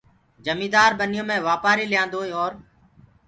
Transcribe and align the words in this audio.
جميندآر 0.45 0.91
ٻنيو 0.99 1.23
مي 1.29 1.37
وآپآري 1.45 1.85
ليآندوئي 1.91 2.31
اور 2.41 2.51